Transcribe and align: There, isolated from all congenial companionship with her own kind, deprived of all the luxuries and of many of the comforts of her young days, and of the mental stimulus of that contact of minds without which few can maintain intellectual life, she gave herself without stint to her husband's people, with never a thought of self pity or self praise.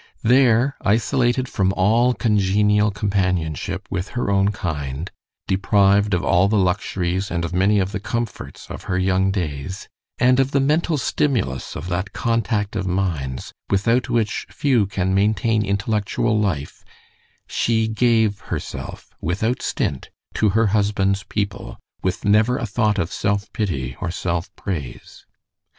There, 0.23 0.75
isolated 0.83 1.47
from 1.47 1.71
all 1.73 2.15
congenial 2.15 2.89
companionship 2.89 3.87
with 3.91 4.09
her 4.17 4.31
own 4.31 4.49
kind, 4.51 5.11
deprived 5.47 6.15
of 6.15 6.23
all 6.25 6.47
the 6.47 6.57
luxuries 6.57 7.29
and 7.29 7.45
of 7.45 7.53
many 7.53 7.77
of 7.77 7.91
the 7.91 7.99
comforts 7.99 8.65
of 8.71 8.85
her 8.85 8.97
young 8.97 9.29
days, 9.29 9.87
and 10.17 10.39
of 10.39 10.49
the 10.49 10.59
mental 10.59 10.97
stimulus 10.97 11.75
of 11.75 11.87
that 11.89 12.13
contact 12.13 12.75
of 12.75 12.87
minds 12.87 13.53
without 13.69 14.09
which 14.09 14.47
few 14.49 14.87
can 14.87 15.13
maintain 15.13 15.63
intellectual 15.63 16.35
life, 16.35 16.83
she 17.45 17.87
gave 17.87 18.39
herself 18.39 19.13
without 19.21 19.61
stint 19.61 20.09
to 20.33 20.49
her 20.57 20.65
husband's 20.73 21.21
people, 21.21 21.77
with 22.01 22.25
never 22.25 22.57
a 22.57 22.65
thought 22.65 22.97
of 22.97 23.13
self 23.13 23.53
pity 23.53 23.95
or 24.01 24.09
self 24.09 24.49
praise. 24.55 25.27